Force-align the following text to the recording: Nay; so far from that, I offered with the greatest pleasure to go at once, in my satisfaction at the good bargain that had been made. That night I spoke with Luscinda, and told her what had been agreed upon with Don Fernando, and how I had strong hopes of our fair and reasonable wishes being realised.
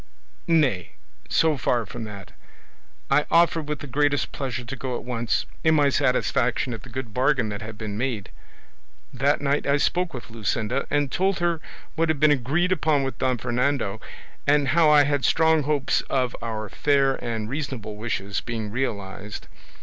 Nay; 0.47 0.93
so 1.29 1.57
far 1.57 1.85
from 1.85 2.05
that, 2.05 2.31
I 3.11 3.27
offered 3.29 3.69
with 3.69 3.81
the 3.81 3.85
greatest 3.85 4.31
pleasure 4.31 4.63
to 4.63 4.75
go 4.75 4.95
at 4.95 5.03
once, 5.03 5.45
in 5.63 5.75
my 5.75 5.89
satisfaction 5.89 6.73
at 6.73 6.81
the 6.81 6.89
good 6.89 7.13
bargain 7.13 7.49
that 7.49 7.61
had 7.61 7.77
been 7.77 7.99
made. 7.99 8.31
That 9.13 9.41
night 9.41 9.67
I 9.67 9.77
spoke 9.77 10.11
with 10.11 10.31
Luscinda, 10.31 10.87
and 10.89 11.11
told 11.11 11.37
her 11.37 11.61
what 11.93 12.09
had 12.09 12.19
been 12.19 12.31
agreed 12.31 12.71
upon 12.71 13.03
with 13.03 13.19
Don 13.19 13.37
Fernando, 13.37 14.01
and 14.47 14.69
how 14.69 14.89
I 14.89 15.03
had 15.03 15.23
strong 15.23 15.61
hopes 15.61 16.01
of 16.09 16.35
our 16.41 16.67
fair 16.67 17.23
and 17.23 17.47
reasonable 17.47 17.95
wishes 17.95 18.41
being 18.41 18.71
realised. 18.71 19.47